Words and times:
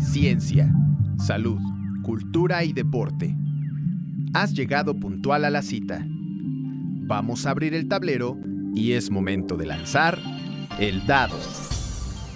ciencia, 0.00 0.72
salud, 1.18 1.60
cultura 2.02 2.64
y 2.64 2.72
deporte. 2.72 3.34
Has 4.34 4.52
llegado 4.54 4.98
puntual 4.98 5.44
a 5.44 5.50
la 5.50 5.62
cita. 5.62 6.04
Vamos 6.06 7.46
a 7.46 7.50
abrir 7.50 7.74
el 7.74 7.88
tablero 7.88 8.36
y 8.74 8.92
es 8.92 9.10
momento 9.10 9.56
de 9.56 9.66
lanzar 9.66 10.18
el 10.78 11.06
dado. 11.06 11.38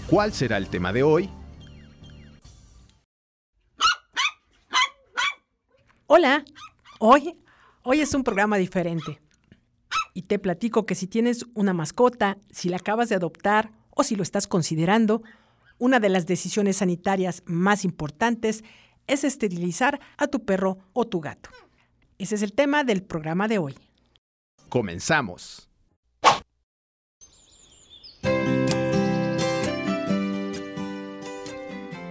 ¿Cuál 0.09 0.33
será 0.33 0.59
el 0.59 0.69
tema 0.69 0.93
de 0.93 1.03
hoy? 1.03 1.31
Hola, 6.07 6.45
hoy, 7.01 7.41
hoy 7.83 8.01
es 8.01 8.15
un 8.15 8.23
programa 8.23 8.57
diferente. 8.59 9.21
Y 10.13 10.23
te 10.23 10.39
platico 10.39 10.87
que 10.87 10.95
si 10.95 11.07
tienes 11.07 11.47
una 11.55 11.73
mascota, 11.73 12.39
si 12.51 12.69
la 12.69 12.77
acabas 12.77 13.09
de 13.09 13.17
adoptar 13.17 13.73
o 13.91 14.05
si 14.05 14.15
lo 14.15 14.23
estás 14.23 14.47
considerando, 14.47 15.23
una 15.79 16.01
de 16.01 16.09
las 16.09 16.27
decisiones 16.27 16.79
sanitarias 16.79 17.43
más 17.47 17.85
importantes 17.85 18.65
es 19.07 19.25
esterilizar 19.25 20.01
a 20.17 20.27
tu 20.27 20.45
perro 20.45 20.79
o 20.93 21.07
tu 21.07 21.21
gato. 21.21 21.51
Ese 22.19 22.37
es 22.37 22.43
el 22.43 22.53
tema 22.53 22.85
del 22.85 23.03
programa 23.03 23.49
de 23.49 23.59
hoy. 23.59 23.75
Comenzamos. 24.69 25.69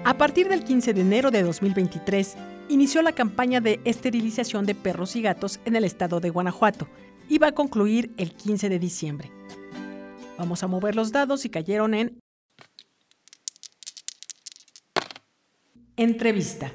A 0.05 0.18
partir 0.18 0.49
del 0.49 0.63
15 0.63 0.93
de 0.93 1.02
enero 1.02 1.32
de 1.32 1.43
2023, 1.43 2.35
inició 2.68 3.02
la 3.02 3.13
campaña 3.13 3.62
de 3.62 3.80
esterilización 3.85 4.66
de 4.66 4.76
perros 4.76 5.16
y 5.16 5.21
gatos 5.21 5.62
en 5.66 5.77
el 5.77 5.85
estado 5.85 6.20
de 6.20 6.30
Guanajuato 6.30 6.90
y 7.30 7.38
va 7.38 7.48
a 7.48 7.52
concluir 7.54 8.13
el 8.18 8.34
15 8.34 8.68
de 8.68 8.80
diciembre. 8.80 9.32
Vamos 10.38 10.62
a 10.62 10.68
mover 10.68 10.95
los 10.95 11.12
dados 11.13 11.45
y 11.45 11.49
cayeron 11.49 11.93
en 11.93 12.20
Entrevista. 15.96 16.72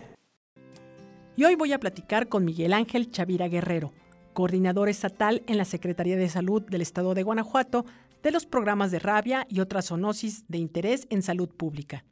Y 1.36 1.42
hoy 1.42 1.56
voy 1.56 1.72
a 1.72 1.80
platicar 1.80 2.28
con 2.28 2.44
Miguel 2.44 2.72
Ángel 2.72 3.10
Chavira 3.10 3.48
Guerrero, 3.48 3.90
coordinador 4.32 4.88
estatal 4.88 5.42
en 5.48 5.58
la 5.58 5.64
Secretaría 5.64 6.16
de 6.16 6.28
Salud 6.28 6.62
del 6.62 6.82
Estado 6.82 7.14
de 7.14 7.24
Guanajuato 7.24 7.84
de 8.22 8.30
los 8.30 8.46
programas 8.46 8.92
de 8.92 9.00
rabia 9.00 9.44
y 9.48 9.58
otras 9.58 9.88
zoonosis 9.88 10.46
de 10.46 10.58
interés 10.58 11.08
en 11.10 11.22
salud 11.22 11.48
pública. 11.48 12.04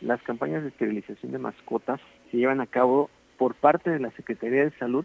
Las 0.00 0.22
campañas 0.22 0.62
de 0.62 0.70
esterilización 0.70 1.30
de 1.30 1.38
mascotas 1.40 2.00
se 2.30 2.38
llevan 2.38 2.62
a 2.62 2.66
cabo 2.66 3.10
por 3.36 3.54
parte 3.54 3.90
de 3.90 4.00
la 4.00 4.10
Secretaría 4.12 4.64
de 4.64 4.78
Salud 4.78 5.04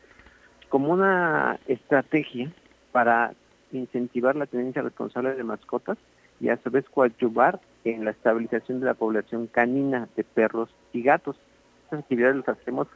como 0.69 0.93
una 0.93 1.59
estrategia 1.67 2.53
para 2.93 3.33
incentivar 3.73 4.37
la 4.37 4.45
tenencia 4.45 4.81
responsable 4.81 5.35
de 5.35 5.43
mascotas 5.43 5.97
y 6.39 6.49
a 6.49 6.57
su 6.57 6.69
vez 6.69 6.85
coadyuvar 6.89 7.59
en 7.83 8.05
la 8.05 8.11
estabilización 8.11 8.79
de 8.79 8.85
la 8.85 8.93
población 8.93 9.47
canina 9.47 10.07
de 10.15 10.23
perros 10.23 10.69
y 10.93 11.01
gatos. 11.01 11.35
Estas 11.83 11.99
actividades 11.99 12.37
las 12.37 12.49
hacemos 12.49 12.87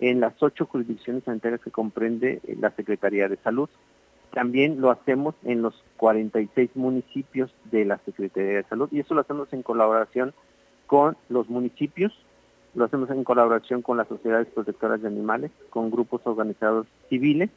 en 0.00 0.20
las 0.20 0.34
ocho 0.42 0.66
jurisdicciones 0.66 1.24
sanitarias 1.24 1.60
que 1.60 1.70
comprende 1.70 2.40
eh, 2.46 2.56
la 2.58 2.70
Secretaría 2.70 3.28
de 3.28 3.36
Salud. 3.36 3.68
También 4.32 4.80
lo 4.80 4.90
hacemos 4.90 5.34
en 5.44 5.62
los 5.62 5.74
46 5.96 6.70
municipios 6.74 7.52
de 7.70 7.84
la 7.84 7.98
Secretaría 7.98 8.56
de 8.56 8.64
Salud 8.64 8.88
y 8.92 9.00
eso 9.00 9.14
lo 9.14 9.20
hacemos 9.20 9.52
en 9.52 9.62
colaboración 9.62 10.32
con 10.86 11.16
los 11.28 11.48
municipios, 11.48 12.12
lo 12.74 12.84
hacemos 12.84 13.10
en 13.10 13.24
colaboración 13.24 13.82
con 13.82 13.96
las 13.96 14.08
sociedades 14.08 14.48
protectoras 14.48 15.02
de 15.02 15.08
animales, 15.08 15.50
con 15.68 15.90
grupos 15.90 16.22
organizados 16.24 16.86
civiles 17.08 17.50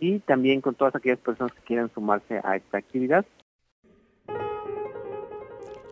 y 0.00 0.18
también 0.20 0.60
con 0.60 0.74
todas 0.74 0.94
aquellas 0.94 1.18
personas 1.18 1.52
que 1.52 1.62
quieran 1.62 1.90
sumarse 1.94 2.40
a 2.42 2.56
esta 2.56 2.78
actividad. 2.78 3.24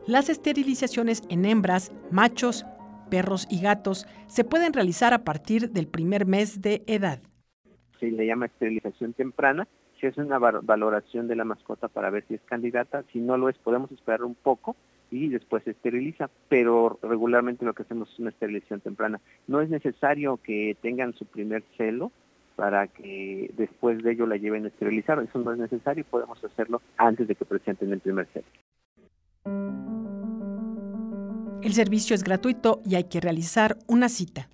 Las 0.07 0.29
esterilizaciones 0.29 1.23
en 1.31 1.47
hembras, 1.47 1.91
machos, 2.11 2.67
perros 3.09 3.47
y 3.51 3.63
gatos 3.63 4.07
se 4.27 4.45
pueden 4.45 4.75
realizar 4.75 5.15
a 5.15 5.25
partir 5.25 5.70
del 5.70 5.89
primer 5.89 6.27
mes 6.27 6.61
de 6.61 6.83
edad. 6.87 7.20
Se 7.98 8.11
le 8.11 8.27
llama 8.27 8.47
esterilización 8.47 9.14
temprana, 9.14 9.67
se 9.98 10.09
hace 10.09 10.20
una 10.20 10.39
valoración 10.39 11.27
de 11.27 11.37
la 11.37 11.47
mascota 11.47 11.89
para 11.89 12.11
ver 12.11 12.23
si 12.29 12.35
es 12.35 12.43
candidata, 12.43 13.03
si 13.14 13.19
no 13.19 13.39
lo 13.39 13.48
es 13.48 13.57
podemos 13.57 13.91
esperar 13.93 14.25
un 14.25 14.35
poco 14.35 14.77
y 15.11 15.29
después 15.29 15.64
se 15.64 15.70
esteriliza, 15.70 16.29
pero 16.51 16.98
regularmente 17.03 17.64
lo 17.64 17.73
que 17.73 17.85
hacemos 17.85 18.13
es 18.13 18.19
una 18.19 18.29
esterilización 18.29 18.81
temprana. 18.81 19.23
No 19.47 19.63
es 19.63 19.70
necesario 19.70 20.37
que 20.37 20.77
tengan 20.83 21.14
su 21.14 21.25
primer 21.25 21.63
celo 21.79 22.13
para 22.57 22.89
que 22.89 23.51
después 23.57 24.03
de 24.03 24.13
ello 24.13 24.27
la 24.27 24.37
lleven 24.37 24.67
a 24.67 24.69
esterilizar, 24.69 25.19
eso 25.23 25.39
no 25.39 25.53
es 25.53 25.59
necesario, 25.59 26.05
podemos 26.05 26.45
hacerlo 26.45 26.83
antes 26.98 27.27
de 27.27 27.35
que 27.37 27.47
presenten 27.47 27.91
el 27.91 28.01
primer 28.01 28.27
celo. 28.35 29.83
El 31.64 31.73
servicio 31.73 32.14
es 32.14 32.23
gratuito 32.23 32.83
y 32.85 32.95
hay 32.95 33.05
que 33.05 33.23
realizar 33.23 33.79
una 33.86 34.11
cita. 34.11 34.51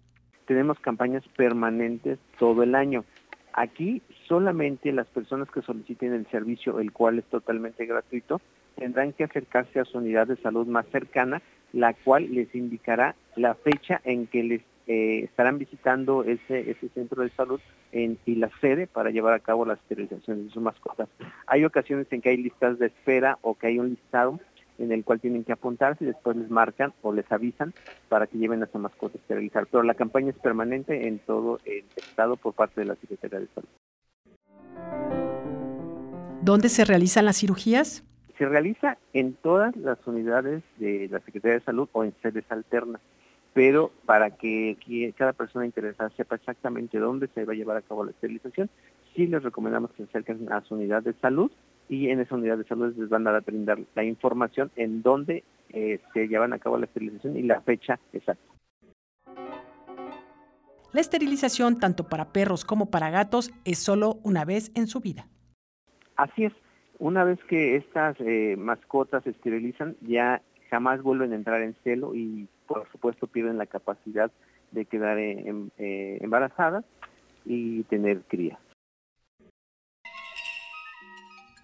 Tenemos 0.47 0.79
campañas 0.79 1.25
permanentes 1.37 2.21
todo 2.39 2.63
el 2.63 2.77
año. 2.77 3.05
Aquí 3.53 4.01
solamente 4.29 4.93
las 4.93 5.09
personas 5.09 5.51
que 5.51 5.61
soliciten 5.61 6.13
el 6.13 6.29
servicio, 6.29 6.79
el 6.79 6.93
cual 6.93 7.19
es 7.19 7.25
totalmente 7.25 7.85
gratuito, 7.85 8.41
tendrán 8.77 9.13
que 9.13 9.25
acercarse 9.25 9.81
a 9.81 9.85
su 9.85 9.99
unidad 9.99 10.29
de 10.29 10.37
salud 10.37 10.69
más 10.69 10.87
cercana, 10.93 11.43
la 11.73 11.95
cual 11.95 12.33
les 12.33 12.55
indicará 12.55 13.17
la 13.35 13.57
fecha 13.57 14.01
en 14.05 14.29
que 14.29 14.45
les 14.45 14.61
eh, 14.87 15.25
estarán 15.25 15.59
visitando 15.59 16.23
ese, 16.23 16.71
ese 16.71 16.91
centro 16.91 17.25
de 17.25 17.31
salud 17.31 17.61
en, 17.91 18.19
y 18.25 18.37
la 18.37 18.51
sede 18.61 18.87
para 18.87 19.11
llevar 19.11 19.35
a 19.35 19.41
cabo 19.41 19.67
la 19.67 19.75
esterilización 19.75 20.47
de 20.47 20.53
sus 20.53 20.63
mascotas. 20.63 21.09
Hay 21.49 21.65
ocasiones 21.65 22.07
en 22.13 22.21
que 22.21 22.29
hay 22.29 22.37
listas 22.37 22.79
de 22.79 22.87
espera 22.87 23.37
o 23.43 23.57
que 23.57 23.67
hay 23.67 23.81
un 23.81 23.91
listado 23.91 24.39
en 24.81 24.93
el 24.93 25.05
cual 25.05 25.21
tienen 25.21 25.45
que 25.45 25.53
apuntarse 25.53 26.05
y 26.05 26.09
después 26.09 26.37
les 26.37 26.51
marcan 26.51 26.93
o 27.03 27.13
les 27.13 27.31
avisan 27.31 27.75
para 28.09 28.27
que 28.27 28.39
lleven 28.39 28.63
a 28.63 28.67
su 28.67 28.79
mascota 28.79 29.19
a 29.19 29.21
esterilizar. 29.21 29.67
Pero 29.71 29.83
la 29.83 29.95
campaña 29.95 30.31
es 30.31 30.39
permanente 30.39 31.07
en 31.07 31.19
todo 31.21 31.61
el 31.65 31.85
estado 31.97 32.37
por 32.37 32.55
parte 32.55 32.81
de 32.81 32.87
la 32.87 32.95
Secretaría 32.97 33.41
de 33.41 33.49
Salud. 33.55 33.69
¿Dónde 36.43 36.71
se 36.71 36.85
realizan 36.85 37.27
las 37.27 37.39
cirugías? 37.39 38.03
Se 38.39 38.47
realiza 38.47 38.97
en 39.13 39.35
todas 39.35 39.77
las 39.77 39.99
unidades 40.07 40.63
de 40.79 41.09
la 41.11 41.21
Secretaría 41.21 41.59
de 41.59 41.65
Salud 41.65 41.89
o 41.93 42.03
en 42.03 42.15
sedes 42.23 42.45
alternas, 42.49 43.03
pero 43.53 43.93
para 44.07 44.31
que 44.31 45.13
cada 45.19 45.35
persona 45.35 45.67
interesada 45.67 46.09
sepa 46.17 46.37
exactamente 46.37 46.99
dónde 46.99 47.29
se 47.35 47.45
va 47.45 47.53
a 47.53 47.57
llevar 47.57 47.77
a 47.77 47.83
cabo 47.83 48.05
la 48.05 48.13
esterilización, 48.13 48.71
sí 49.15 49.27
les 49.27 49.43
recomendamos 49.43 49.91
que 49.91 50.05
se 50.05 50.09
acerquen 50.09 50.51
a 50.51 50.63
su 50.63 50.75
unidad 50.75 51.03
de 51.03 51.13
salud 51.21 51.51
y 51.91 52.09
en 52.09 52.21
esa 52.21 52.37
unidad 52.37 52.57
de 52.57 52.65
salud 52.65 52.95
les 52.97 53.09
van 53.09 53.27
a 53.27 53.41
brindar 53.41 53.81
la 53.97 54.05
información 54.05 54.71
en 54.77 55.03
dónde 55.03 55.43
eh, 55.71 55.99
se 56.15 56.29
llevan 56.29 56.53
a 56.53 56.61
cabo 56.61 56.79
la 56.79 56.87
esterilización 56.87 57.37
y 57.37 57.43
la 57.43 57.61
fecha 57.63 57.99
exacta. 58.13 58.43
La 60.93 61.01
esterilización 61.01 61.81
tanto 61.81 62.09
para 62.09 62.33
perros 62.33 62.65
como 62.65 62.91
para 62.91 63.11
gatos 63.11 63.51
es 63.65 63.79
solo 63.81 64.19
una 64.23 64.45
vez 64.45 64.71
en 64.77 64.87
su 64.87 65.01
vida. 65.01 65.27
Así 66.15 66.45
es, 66.45 66.53
una 67.01 67.25
vez 67.25 67.41
que 67.49 67.77
estas 67.77 68.17
eh, 68.21 68.55
mascotas 68.57 69.25
se 69.25 69.31
esterilizan 69.31 69.97
ya 70.01 70.43
jamás 70.71 71.03
vuelven 71.03 71.33
a 71.33 71.37
entrar 71.37 71.61
en 71.63 71.75
celo 71.83 72.15
y 72.15 72.49
por 72.69 72.89
supuesto 72.93 73.27
pierden 73.27 73.59
la 73.59 73.67
capacidad 73.67 74.31
de 74.71 74.85
quedar 74.85 75.19
eh, 75.19 76.19
embarazadas 76.21 76.85
y 77.45 77.83
tener 77.85 78.23
cría. 78.29 78.61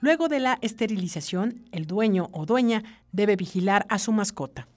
Luego 0.01 0.29
de 0.29 0.41
la 0.41 0.59
esterilización, 0.61 1.65
el 1.73 1.87
dueño 1.87 2.29
o 2.33 2.45
dueña 2.45 2.83
debe 3.13 3.35
vigilar 3.35 3.87
a 3.89 3.99
su 3.99 4.13
mascota. 4.13 4.69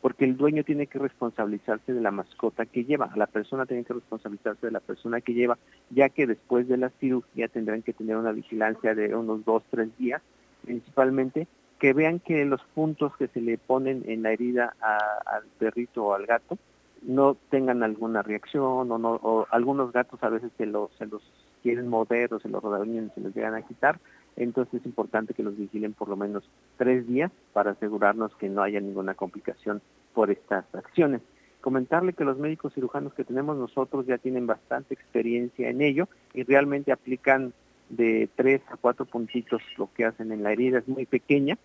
Porque 0.00 0.24
el 0.24 0.36
dueño 0.36 0.64
tiene 0.64 0.86
que 0.88 0.98
responsabilizarse 0.98 1.92
de 1.92 2.00
la 2.00 2.10
mascota 2.10 2.66
que 2.66 2.84
lleva, 2.84 3.12
la 3.14 3.26
persona 3.26 3.66
tiene 3.66 3.84
que 3.84 3.92
responsabilizarse 3.92 4.66
de 4.66 4.72
la 4.72 4.80
persona 4.80 5.20
que 5.20 5.34
lleva, 5.34 5.56
ya 5.90 6.08
que 6.08 6.26
después 6.26 6.66
de 6.66 6.78
la 6.78 6.90
cirugía 6.98 7.48
tendrán 7.48 7.82
que 7.82 7.92
tener 7.92 8.16
una 8.16 8.32
vigilancia 8.32 8.94
de 8.94 9.14
unos 9.14 9.44
dos, 9.44 9.62
tres 9.70 9.96
días, 9.98 10.20
principalmente 10.64 11.46
que 11.78 11.92
vean 11.92 12.18
que 12.18 12.44
los 12.44 12.62
puntos 12.74 13.16
que 13.16 13.28
se 13.28 13.40
le 13.40 13.56
ponen 13.56 14.02
en 14.06 14.22
la 14.22 14.32
herida 14.32 14.74
al 14.80 15.44
perrito 15.58 16.06
o 16.06 16.14
al 16.14 16.26
gato 16.26 16.58
no 17.02 17.36
tengan 17.50 17.82
alguna 17.82 18.22
reacción 18.22 18.90
o, 18.90 18.98
no, 18.98 19.14
o 19.22 19.46
algunos 19.50 19.92
gatos 19.92 20.22
a 20.22 20.28
veces 20.28 20.50
se 20.58 20.66
los, 20.66 20.90
se 20.98 21.06
los 21.06 21.22
quieren 21.62 21.88
mover 21.88 22.34
o 22.34 22.40
se 22.40 22.48
los 22.48 22.62
rodañan 22.62 23.06
y 23.06 23.10
se 23.10 23.20
los 23.20 23.34
llegan 23.34 23.54
a 23.54 23.62
quitar, 23.62 23.98
entonces 24.36 24.80
es 24.80 24.86
importante 24.86 25.34
que 25.34 25.42
los 25.42 25.56
vigilen 25.56 25.92
por 25.92 26.08
lo 26.08 26.16
menos 26.16 26.48
tres 26.76 27.06
días 27.06 27.30
para 27.52 27.72
asegurarnos 27.72 28.34
que 28.36 28.48
no 28.48 28.62
haya 28.62 28.80
ninguna 28.80 29.14
complicación 29.14 29.82
por 30.14 30.30
estas 30.30 30.64
acciones. 30.74 31.20
Comentarle 31.60 32.14
que 32.14 32.24
los 32.24 32.38
médicos 32.38 32.72
cirujanos 32.74 33.12
que 33.12 33.24
tenemos 33.24 33.56
nosotros 33.56 34.06
ya 34.06 34.18
tienen 34.18 34.46
bastante 34.46 34.94
experiencia 34.94 35.68
en 35.68 35.82
ello 35.82 36.08
y 36.32 36.42
realmente 36.42 36.92
aplican 36.92 37.52
de 37.90 38.28
tres 38.34 38.62
a 38.70 38.76
cuatro 38.76 39.04
puntitos 39.04 39.60
lo 39.76 39.90
que 39.94 40.04
hacen 40.04 40.32
en 40.32 40.42
la 40.42 40.52
herida, 40.52 40.78
es 40.78 40.88
muy 40.88 41.06
pequeña, 41.06 41.58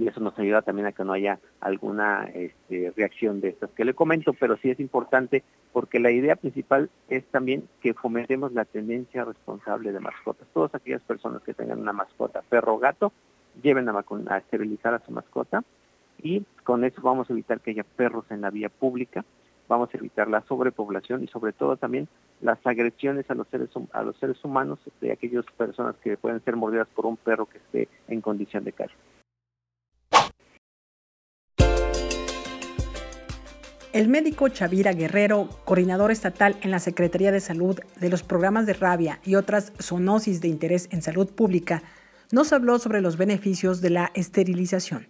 y 0.00 0.08
eso 0.08 0.20
nos 0.20 0.38
ayuda 0.38 0.62
también 0.62 0.86
a 0.86 0.92
que 0.92 1.04
no 1.04 1.12
haya 1.12 1.38
alguna 1.60 2.24
este, 2.34 2.92
reacción 2.96 3.40
de 3.40 3.48
estas 3.48 3.70
que 3.70 3.84
le 3.84 3.94
comento, 3.94 4.32
pero 4.32 4.56
sí 4.56 4.70
es 4.70 4.80
importante 4.80 5.42
porque 5.72 6.00
la 6.00 6.10
idea 6.10 6.36
principal 6.36 6.90
es 7.08 7.24
también 7.26 7.68
que 7.80 7.94
fomentemos 7.94 8.52
la 8.52 8.64
tendencia 8.64 9.24
responsable 9.24 9.92
de 9.92 10.00
mascotas. 10.00 10.46
Todas 10.52 10.74
aquellas 10.74 11.02
personas 11.02 11.42
que 11.42 11.54
tengan 11.54 11.80
una 11.80 11.92
mascota, 11.92 12.42
perro 12.48 12.74
o 12.74 12.78
gato, 12.78 13.12
lleven 13.62 13.88
a, 13.88 14.04
a 14.28 14.38
esterilizar 14.38 14.94
a 14.94 15.04
su 15.04 15.12
mascota 15.12 15.62
y 16.22 16.44
con 16.64 16.84
eso 16.84 17.00
vamos 17.02 17.28
a 17.28 17.32
evitar 17.32 17.60
que 17.60 17.70
haya 17.70 17.84
perros 17.84 18.24
en 18.30 18.40
la 18.40 18.50
vía 18.50 18.68
pública, 18.68 19.24
vamos 19.68 19.90
a 19.92 19.98
evitar 19.98 20.28
la 20.28 20.42
sobrepoblación 20.42 21.22
y 21.24 21.28
sobre 21.28 21.52
todo 21.52 21.76
también 21.76 22.08
las 22.40 22.58
agresiones 22.66 23.30
a 23.30 23.34
los 23.34 23.48
seres 23.48 23.70
a 23.92 24.02
los 24.02 24.16
seres 24.18 24.42
humanos 24.44 24.78
de 25.00 25.12
aquellas 25.12 25.44
personas 25.56 25.96
que 26.02 26.16
pueden 26.16 26.42
ser 26.44 26.56
mordidas 26.56 26.88
por 26.88 27.06
un 27.06 27.16
perro 27.16 27.46
que 27.46 27.58
esté 27.58 27.88
en 28.08 28.20
condición 28.20 28.64
de 28.64 28.72
calle. 28.72 28.94
El 33.94 34.08
médico 34.08 34.48
Chavira 34.48 34.92
Guerrero, 34.92 35.48
coordinador 35.64 36.10
estatal 36.10 36.56
en 36.62 36.72
la 36.72 36.80
Secretaría 36.80 37.30
de 37.30 37.38
Salud 37.38 37.78
de 38.00 38.10
los 38.10 38.24
programas 38.24 38.66
de 38.66 38.72
rabia 38.72 39.20
y 39.24 39.36
otras 39.36 39.72
zoonosis 39.80 40.40
de 40.40 40.48
interés 40.48 40.88
en 40.90 41.00
salud 41.00 41.32
pública, 41.32 41.80
nos 42.32 42.52
habló 42.52 42.80
sobre 42.80 43.00
los 43.00 43.16
beneficios 43.16 43.80
de 43.80 43.90
la 43.90 44.10
esterilización. 44.14 45.06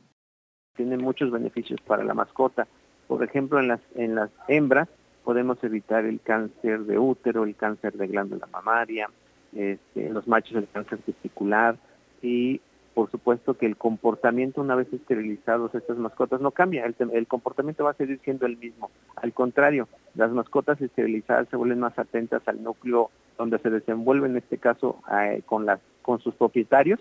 Tiene 0.77 0.99
muchos 0.99 1.31
beneficios 1.31 1.81
para 1.81 2.05
la 2.05 2.13
mascota. 2.13 2.67
Por 3.09 3.25
ejemplo, 3.25 3.59
en 3.59 3.69
las, 3.69 3.81
en 3.95 4.17
las 4.17 4.29
hembras 4.49 4.91
podemos 5.25 5.57
evitar 5.65 6.05
el 6.05 6.21
cáncer 6.21 6.81
de 6.81 6.99
útero, 6.99 7.45
el 7.45 7.57
cáncer 7.57 7.95
de 7.95 8.07
glándula 8.07 8.47
mamaria, 8.53 9.09
este, 9.55 10.11
los 10.11 10.29
machos 10.29 10.57
el 10.57 10.69
cáncer 10.69 10.99
testicular 10.99 11.79
y 12.21 12.61
por 12.95 13.11
supuesto 13.11 13.55
que 13.55 13.67
el 13.67 13.77
comportamiento 13.77 14.61
una 14.61 14.77
vez 14.77 14.93
esterilizados 14.93 15.75
estas 15.75 15.99
mascotas 15.99 16.41
no 16.41 16.53
cambia, 16.53 16.85
el, 16.87 17.27
comportamiento 17.27 17.85
va 17.85 17.91
a 17.91 17.95
seguir 17.95 18.21
siendo 18.23 18.47
el 18.47 18.57
mismo. 18.57 18.91
Al 19.17 19.33
contrario, 19.33 19.89
las 20.15 20.31
mascotas 20.31 20.81
esterilizadas 20.81 21.49
se 21.49 21.57
vuelven 21.57 21.81
más 21.81 21.99
atentas 21.99 22.43
al 22.47 22.63
núcleo 22.63 23.11
donde 23.37 23.59
se 23.59 23.71
desenvuelven, 23.71 24.33
en 24.33 24.37
este 24.39 24.59
caso 24.59 25.03
con, 25.47 25.67
las, 25.67 25.81
con 26.03 26.21
sus 26.21 26.35
propietarios, 26.35 27.01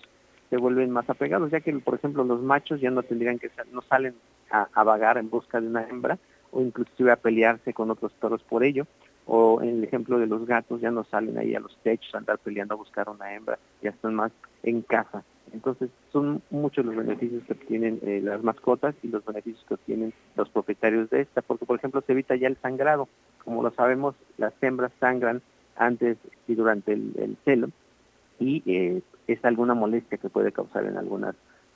se 0.50 0.58
vuelven 0.58 0.90
más 0.90 1.10
apegados, 1.10 1.52
ya 1.52 1.62
que 1.62 1.74
por 1.74 1.96
ejemplo 1.96 2.24
los 2.24 2.42
machos 2.42 2.82
ya 2.82 2.90
no 2.90 3.04
tendrían 3.04 3.40
que 3.40 3.52
no 3.72 3.82
salen 3.84 4.16
a, 4.50 4.68
a 4.74 4.84
vagar 4.84 5.18
en 5.18 5.30
busca 5.30 5.62
de 5.62 5.68
una 5.68 5.88
hembra 5.88 6.18
o 6.52 6.62
inclusive 6.62 7.12
a 7.12 7.16
pelearse 7.16 7.74
con 7.74 7.92
otros 7.92 8.12
perros 8.14 8.44
por 8.44 8.64
ello, 8.64 8.86
o 9.26 9.62
en 9.62 9.70
el 9.70 9.84
ejemplo 9.84 10.20
de 10.20 10.28
los 10.28 10.46
gatos 10.46 10.82
ya 10.82 10.92
no 10.92 11.04
salen 11.04 11.38
ahí 11.38 11.56
a 11.56 11.60
los 11.60 11.76
techos 11.78 12.14
a 12.14 12.18
andar 12.18 12.38
peleando 12.40 12.74
a 12.74 12.78
buscar 12.78 13.10
una 13.10 13.34
hembra, 13.34 13.58
ya 13.82 13.92
están 13.92 14.16
más 14.16 14.32
en 14.64 14.82
casa. 14.82 15.24
Entonces 15.54 15.92
son 16.12 16.42
muchos 16.50 16.84
los 16.84 16.96
beneficios 16.96 17.44
que 17.44 17.54
obtienen 17.54 18.00
eh, 18.02 18.22
las 18.24 18.44
mascotas 18.44 18.96
y 19.04 19.08
los 19.08 19.24
beneficios 19.24 19.64
que 19.68 19.76
obtienen 19.76 20.12
los 20.36 20.50
propietarios 20.50 21.10
de 21.12 21.22
esta, 21.22 21.44
porque 21.44 21.66
por 21.66 21.78
ejemplo 21.78 22.02
se 22.02 22.12
evita 22.12 22.36
ya 22.36 22.48
el 22.48 22.58
sangrado. 22.58 23.08
Como 23.44 23.62
lo 23.62 23.72
sabemos, 23.72 24.16
las 24.38 24.54
hembras 24.62 24.92
sangran 25.00 25.42
antes 25.76 26.18
y 26.48 26.56
durante 26.56 26.94
el, 26.94 27.38
celo 27.46 27.70
y 28.40 28.64
eh, 28.66 29.02
es 29.28 29.46
alguna 29.46 29.76
molestia 29.76 30.18
que 30.18 30.30
puede 30.30 30.52
causar 30.52 30.86
en 30.86 30.98
algunas 30.98 31.36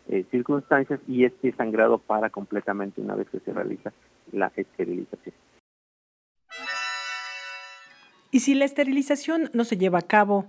eh, 0.09 0.25
circunstancias 0.31 0.99
y 1.07 1.25
este 1.25 1.51
sangrado 1.53 1.99
para 1.99 2.31
completamente 2.31 2.99
una 2.99 3.15
vez 3.15 3.29
que 3.29 3.39
se 3.39 3.53
realiza 3.53 3.93
la 4.31 4.51
esterilización. 4.55 5.35
Y 8.31 8.39
si 8.39 8.55
la 8.55 8.65
esterilización 8.65 9.49
no 9.53 9.63
se 9.63 9.77
lleva 9.77 9.99
a 9.99 10.03
cabo, 10.03 10.47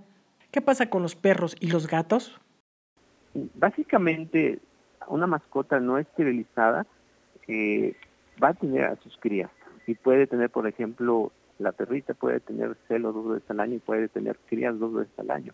¿qué 0.51 0.61
pasa 0.61 0.89
con 0.89 1.03
los 1.03 1.15
perros 1.15 1.55
y 1.59 1.67
los 1.67 1.87
gatos? 1.87 2.39
Básicamente, 3.33 4.59
una 5.07 5.27
mascota 5.27 5.79
no 5.79 5.97
esterilizada 5.97 6.85
eh, 7.47 7.95
va 8.41 8.49
a 8.49 8.53
tener 8.53 8.85
a 8.85 8.95
sus 8.97 9.17
crías 9.17 9.49
y 9.87 9.95
puede 9.95 10.27
tener, 10.27 10.49
por 10.49 10.67
ejemplo, 10.67 11.31
la 11.57 11.71
perrita 11.71 12.13
puede 12.13 12.39
tener 12.39 12.77
celos 12.87 13.13
dos 13.13 13.27
veces 13.27 13.49
al 13.49 13.59
año 13.59 13.75
y 13.75 13.79
puede 13.79 14.07
tener 14.07 14.37
crías 14.47 14.77
dos 14.79 14.93
veces 14.93 15.13
al 15.17 15.31
año. 15.31 15.53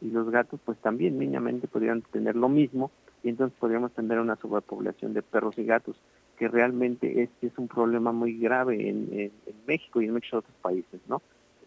Y 0.00 0.10
los 0.10 0.30
gatos, 0.30 0.60
pues 0.64 0.78
también 0.78 1.18
mínimamente 1.18 1.68
podrían 1.68 2.02
tener 2.02 2.36
lo 2.36 2.48
mismo 2.48 2.90
y 3.22 3.28
entonces 3.28 3.58
podríamos 3.58 3.92
tener 3.92 4.18
una 4.18 4.36
sobrepoblación 4.36 5.12
de 5.12 5.22
perros 5.22 5.58
y 5.58 5.64
gatos, 5.64 5.96
que 6.38 6.48
realmente 6.48 7.22
este 7.22 7.48
es 7.48 7.58
un 7.58 7.68
problema 7.68 8.12
muy 8.12 8.38
grave 8.38 8.88
en, 8.88 9.08
en 9.12 9.56
México 9.66 10.00
y 10.00 10.06
en 10.06 10.12
muchos 10.12 10.34
otros 10.34 10.54
países, 10.62 11.00
¿no? 11.06 11.20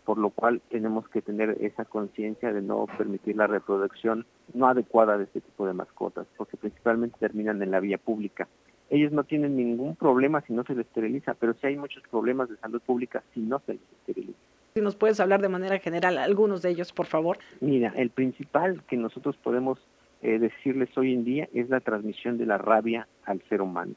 Por 0.06 0.18
lo 0.18 0.30
cual 0.30 0.62
tenemos 0.70 1.08
que 1.10 1.22
tener 1.22 1.58
esa 1.62 1.86
conciencia 1.86 2.52
de 2.52 2.62
no 2.62 2.86
permitir 2.98 3.36
la 3.36 3.48
reproducción 3.48 4.26
no 4.54 4.68
adecuada 4.68 5.18
de 5.18 5.26
este 5.26 5.42
tipo 5.42 5.66
de 5.66 5.74
mascotas, 5.74 6.28
porque 6.38 6.58
principalmente 6.58 7.18
terminan 7.20 7.62
en 7.62 7.72
la 7.72 7.80
vía 7.80 7.98
pública. 7.98 8.48
Ellos 8.90 9.12
no 9.12 9.24
tienen 9.24 9.56
ningún 9.56 9.96
problema 9.96 10.42
si 10.42 10.54
no 10.54 10.64
se 10.64 10.76
les 10.76 10.86
esteriliza, 10.86 11.34
pero 11.34 11.54
sí 11.54 11.68
hay 11.68 11.78
muchos 11.78 12.04
problemas 12.12 12.50
de 12.50 12.58
salud 12.58 12.82
pública 12.82 13.24
si 13.34 13.40
no 13.40 13.60
se 13.66 13.74
les 13.74 13.82
esteriliza. 14.00 14.40
Si 14.76 14.82
nos 14.82 14.96
puedes 14.96 15.20
hablar 15.20 15.42
de 15.42 15.50
manera 15.50 15.80
general 15.80 16.18
algunos 16.18 16.62
de 16.62 16.70
ellos, 16.70 16.92
por 16.92 17.06
favor. 17.06 17.38
Mira, 17.62 17.94
el 17.96 18.10
principal 18.10 18.84
que 18.88 18.98
nosotros 18.98 19.38
podemos 19.38 19.80
eh, 20.22 20.40
decirles 20.40 20.96
hoy 20.98 21.14
en 21.14 21.24
día 21.24 21.50
es 21.54 21.70
la 21.70 21.80
transmisión 21.80 22.38
de 22.38 22.46
la 22.46 22.58
rabia 22.58 23.08
al 23.26 23.42
ser 23.50 23.62
humano. 23.62 23.94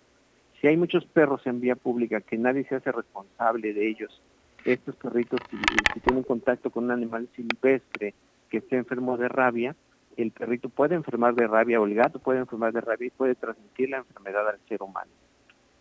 Si 0.60 0.66
hay 0.66 0.76
muchos 0.76 1.04
perros 1.04 1.46
en 1.46 1.60
vía 1.60 1.76
pública 1.76 2.20
que 2.20 2.38
nadie 2.38 2.64
se 2.64 2.76
hace 2.76 2.90
responsable 2.92 3.74
de 3.74 3.88
ellos 3.88 4.22
estos 4.66 4.96
perritos, 4.96 5.40
si, 5.48 6.00
tienen 6.00 6.24
contacto 6.24 6.70
con 6.70 6.84
un 6.84 6.90
animal 6.90 7.28
silvestre 7.36 8.14
que 8.50 8.58
esté 8.58 8.76
enfermo 8.76 9.16
de 9.16 9.28
rabia, 9.28 9.76
el 10.16 10.32
perrito 10.32 10.68
puede 10.68 10.94
enfermar 10.94 11.34
de 11.34 11.46
rabia 11.46 11.80
o 11.80 11.86
el 11.86 11.94
gato 11.94 12.18
puede 12.18 12.40
enfermar 12.40 12.72
de 12.72 12.80
rabia 12.80 13.06
y 13.06 13.10
puede 13.10 13.34
transmitir 13.34 13.90
la 13.90 13.98
enfermedad 13.98 14.48
al 14.48 14.58
ser 14.68 14.82
humano. 14.82 15.10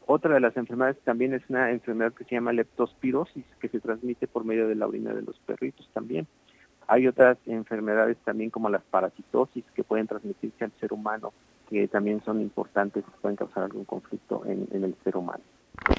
Otra 0.05 0.35
de 0.35 0.39
las 0.39 0.55
enfermedades 0.55 0.99
también 1.03 1.33
es 1.33 1.41
una 1.49 1.71
enfermedad 1.71 2.13
que 2.13 2.25
se 2.25 2.35
llama 2.35 2.53
leptospirosis, 2.53 3.45
que 3.59 3.69
se 3.69 3.79
transmite 3.79 4.27
por 4.27 4.45
medio 4.45 4.67
de 4.67 4.75
la 4.75 4.85
orina 4.87 5.13
de 5.13 5.23
los 5.23 5.39
perritos 5.39 5.89
también. 5.93 6.27
Hay 6.87 7.07
otras 7.07 7.39
enfermedades 7.47 8.17
también 8.23 8.51
como 8.51 8.69
las 8.69 8.83
parasitosis 8.83 9.65
que 9.73 9.83
pueden 9.83 10.05
transmitirse 10.05 10.63
al 10.63 10.71
ser 10.79 10.93
humano, 10.93 11.33
que 11.67 11.87
también 11.87 12.23
son 12.23 12.39
importantes 12.41 13.03
y 13.07 13.21
pueden 13.21 13.35
causar 13.35 13.63
algún 13.63 13.85
conflicto 13.85 14.43
en 14.45 14.83
el 14.83 14.95
ser 15.03 15.17
humano 15.17 15.43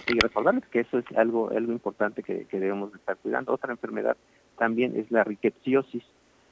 y 0.06 0.20
recordarles 0.20 0.66
que 0.66 0.80
eso 0.80 0.98
es 0.98 1.04
algo, 1.16 1.50
algo 1.50 1.72
importante 1.72 2.22
que, 2.22 2.46
debemos 2.50 2.94
estar 2.94 3.16
cuidando. 3.16 3.52
Otra 3.52 3.72
enfermedad 3.72 4.16
también 4.58 4.96
es 4.96 5.10
la 5.10 5.24
riquepsiosis, 5.24 6.04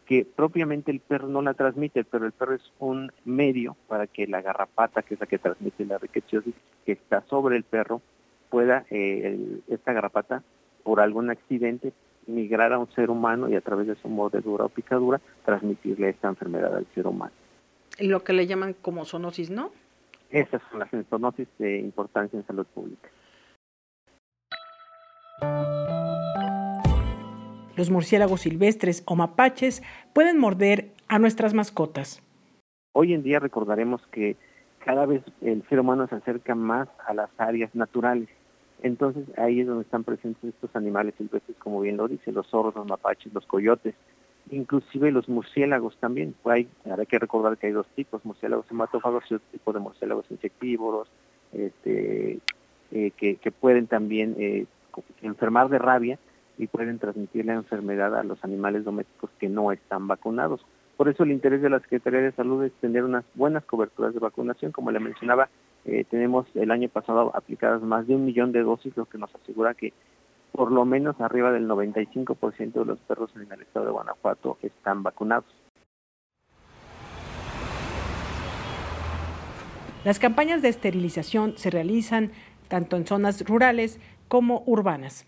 que 0.06 0.24
propiamente 0.24 0.90
el 0.90 1.00
perro 1.00 1.28
no 1.28 1.40
la 1.40 1.54
transmite, 1.54 2.04
pero 2.04 2.26
el 2.26 2.32
perro 2.32 2.54
es 2.54 2.72
un 2.78 3.12
medio 3.24 3.76
para 3.88 4.06
que 4.06 4.26
la 4.26 4.42
garrapata, 4.42 5.02
que 5.02 5.14
es 5.14 5.20
la 5.20 5.26
que 5.26 5.38
transmite 5.38 5.84
la 5.86 5.98
riquepsiosis, 5.98 6.54
que 6.84 6.92
está 6.92 7.22
sobre 7.22 7.56
el 7.56 7.64
perro, 7.64 8.02
pueda 8.50 8.84
eh, 8.90 9.60
esta 9.68 9.92
garrapata, 9.92 10.42
por 10.82 11.00
algún 11.00 11.30
accidente, 11.30 11.92
migrar 12.26 12.72
a 12.72 12.78
un 12.78 12.90
ser 12.92 13.10
humano 13.10 13.48
y 13.48 13.56
a 13.56 13.60
través 13.60 13.86
de 13.86 13.96
su 13.96 14.08
mordedura 14.08 14.64
o 14.64 14.68
picadura 14.68 15.20
transmitirle 15.44 16.10
esta 16.10 16.28
enfermedad 16.28 16.76
al 16.76 16.86
ser 16.94 17.06
humano. 17.06 17.32
Lo 17.98 18.24
que 18.24 18.32
le 18.32 18.46
llaman 18.46 18.74
como 18.74 19.04
zoonosis, 19.04 19.50
¿no? 19.50 19.70
Esas 20.34 20.60
son 20.68 20.80
las 20.80 20.90
zoonosis 21.08 21.46
de 21.60 21.78
importancia 21.78 22.36
en 22.36 22.44
salud 22.44 22.66
pública. 22.66 23.08
Los 27.76 27.88
murciélagos 27.88 28.40
silvestres 28.40 29.04
o 29.06 29.14
mapaches 29.14 29.80
pueden 30.12 30.38
morder 30.38 30.90
a 31.06 31.20
nuestras 31.20 31.54
mascotas. 31.54 32.20
Hoy 32.94 33.14
en 33.14 33.22
día 33.22 33.38
recordaremos 33.38 34.04
que 34.08 34.36
cada 34.80 35.06
vez 35.06 35.22
el 35.40 35.62
ser 35.68 35.78
humano 35.78 36.08
se 36.08 36.16
acerca 36.16 36.56
más 36.56 36.88
a 37.06 37.14
las 37.14 37.30
áreas 37.38 37.72
naturales. 37.76 38.28
Entonces 38.82 39.28
ahí 39.38 39.60
es 39.60 39.68
donde 39.68 39.84
están 39.84 40.02
presentes 40.02 40.42
estos 40.52 40.74
animales 40.74 41.14
silvestres, 41.16 41.56
como 41.58 41.80
bien 41.80 41.96
lo 41.96 42.08
dice, 42.08 42.32
los 42.32 42.48
zorros, 42.48 42.74
los 42.74 42.88
mapaches, 42.88 43.32
los 43.32 43.46
coyotes, 43.46 43.94
inclusive 44.50 45.10
los 45.10 45.28
murciélagos 45.28 45.96
también. 45.98 46.34
Hay, 46.44 46.68
hay 46.84 47.06
que 47.06 47.18
recordar 47.18 47.56
que 47.56 47.68
hay 47.68 47.72
dos 47.72 47.86
tipos, 47.94 48.24
murciélagos 48.24 48.70
hematófagos 48.70 49.24
y 49.30 49.34
otro 49.34 49.46
tipo 49.52 49.72
de 49.72 49.80
murciélagos 49.80 50.26
insectívoros, 50.30 51.08
este, 51.52 52.40
eh, 52.92 53.10
que, 53.16 53.36
que, 53.36 53.50
pueden 53.50 53.86
también 53.86 54.36
eh, 54.38 54.66
enfermar 55.22 55.68
de 55.68 55.78
rabia 55.78 56.18
y 56.58 56.66
pueden 56.66 56.98
transmitir 56.98 57.46
la 57.46 57.54
enfermedad 57.54 58.16
a 58.16 58.24
los 58.24 58.42
animales 58.44 58.84
domésticos 58.84 59.30
que 59.38 59.48
no 59.48 59.72
están 59.72 60.06
vacunados. 60.06 60.64
Por 60.96 61.08
eso 61.08 61.24
el 61.24 61.32
interés 61.32 61.60
de 61.60 61.70
la 61.70 61.80
Secretaría 61.80 62.20
de 62.20 62.32
Salud 62.32 62.62
es 62.62 62.72
tener 62.74 63.04
unas 63.04 63.24
buenas 63.34 63.64
coberturas 63.64 64.14
de 64.14 64.20
vacunación. 64.20 64.70
Como 64.70 64.92
le 64.92 65.00
mencionaba, 65.00 65.48
eh, 65.84 66.04
tenemos 66.08 66.46
el 66.54 66.70
año 66.70 66.88
pasado 66.88 67.32
aplicadas 67.34 67.82
más 67.82 68.06
de 68.06 68.14
un 68.14 68.24
millón 68.24 68.52
de 68.52 68.62
dosis, 68.62 68.96
lo 68.96 69.06
que 69.06 69.18
nos 69.18 69.34
asegura 69.34 69.74
que 69.74 69.92
por 70.54 70.70
lo 70.70 70.84
menos 70.84 71.20
arriba 71.20 71.50
del 71.50 71.68
95% 71.68 72.72
de 72.72 72.84
los 72.84 72.98
perros 73.00 73.32
en 73.34 73.50
el 73.50 73.62
estado 73.62 73.86
de 73.86 73.90
Guanajuato 73.90 74.56
están 74.62 75.02
vacunados. 75.02 75.52
Las 80.04 80.20
campañas 80.20 80.62
de 80.62 80.68
esterilización 80.68 81.58
se 81.58 81.70
realizan 81.70 82.30
tanto 82.68 82.96
en 82.96 83.04
zonas 83.04 83.44
rurales 83.44 83.98
como 84.28 84.62
urbanas. 84.66 85.26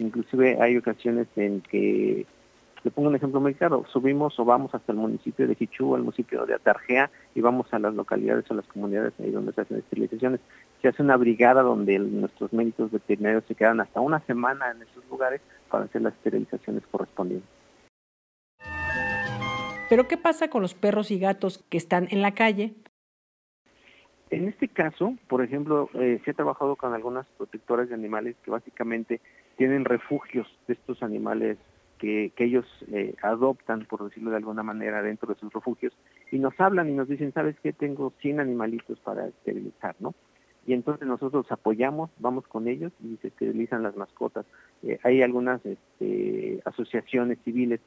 Inclusive 0.00 0.60
hay 0.60 0.76
ocasiones 0.76 1.28
en 1.36 1.60
que, 1.60 2.26
le 2.84 2.90
pongo 2.90 3.08
un 3.08 3.16
ejemplo 3.16 3.40
muy 3.40 3.54
claro, 3.54 3.84
subimos 3.92 4.38
o 4.38 4.44
vamos 4.44 4.74
hasta 4.74 4.92
el 4.92 4.98
municipio 4.98 5.46
de 5.46 5.54
Jichú, 5.54 5.94
al 5.94 6.02
municipio 6.02 6.46
de 6.46 6.54
Atarjea, 6.54 7.10
y 7.34 7.40
vamos 7.40 7.66
a 7.72 7.78
las 7.78 7.94
localidades 7.94 8.50
o 8.50 8.54
las 8.54 8.66
comunidades 8.66 9.12
ahí 9.18 9.30
donde 9.30 9.52
se 9.52 9.62
hacen 9.62 9.78
esterilizaciones. 9.78 10.40
Se 10.80 10.88
hace 10.88 11.02
una 11.02 11.16
brigada 11.16 11.62
donde 11.62 11.98
nuestros 11.98 12.52
médicos 12.52 12.90
veterinarios 12.90 13.44
se 13.48 13.54
quedan 13.54 13.80
hasta 13.80 14.00
una 14.00 14.20
semana 14.20 14.70
en 14.70 14.82
esos 14.82 15.04
lugares 15.10 15.40
para 15.70 15.84
hacer 15.84 16.02
las 16.02 16.14
esterilizaciones 16.14 16.84
correspondientes. 16.90 17.48
Pero 19.88 20.06
¿qué 20.06 20.16
pasa 20.16 20.48
con 20.48 20.62
los 20.62 20.74
perros 20.74 21.10
y 21.10 21.18
gatos 21.18 21.64
que 21.70 21.78
están 21.78 22.08
en 22.10 22.22
la 22.22 22.34
calle? 22.34 22.74
En 24.30 24.46
este 24.46 24.68
caso, 24.68 25.14
por 25.26 25.42
ejemplo, 25.42 25.88
eh, 25.94 26.20
se 26.24 26.32
ha 26.32 26.34
trabajado 26.34 26.76
con 26.76 26.92
algunas 26.92 27.26
protectoras 27.38 27.88
de 27.88 27.94
animales 27.94 28.36
que 28.44 28.50
básicamente 28.50 29.22
tienen 29.56 29.86
refugios 29.86 30.46
de 30.66 30.74
estos 30.74 31.02
animales 31.02 31.56
que, 31.98 32.32
ellos 32.38 32.66
eh, 32.92 33.14
adoptan, 33.22 33.84
por 33.86 34.04
decirlo 34.04 34.30
de 34.30 34.36
alguna 34.36 34.62
manera, 34.62 35.02
dentro 35.02 35.32
de 35.32 35.40
sus 35.40 35.52
refugios, 35.52 35.92
y 36.30 36.38
nos 36.38 36.58
hablan 36.58 36.88
y 36.88 36.94
nos 36.94 37.08
dicen, 37.08 37.32
¿sabes 37.32 37.56
qué? 37.62 37.72
Tengo 37.72 38.12
100 38.20 38.40
animalitos 38.40 38.98
para 39.00 39.26
esterilizar, 39.26 39.96
¿no? 40.00 40.14
Y 40.66 40.74
entonces 40.74 41.08
nosotros 41.08 41.50
apoyamos, 41.50 42.10
vamos 42.18 42.46
con 42.46 42.68
ellos 42.68 42.92
y 43.02 43.16
se 43.22 43.28
esterilizan 43.28 43.82
las 43.82 43.96
mascotas. 43.96 44.44
Eh, 44.82 44.98
hay 45.02 45.22
algunas 45.22 45.64
este, 45.64 46.60
asociaciones 46.64 47.38
civiles 47.42 47.80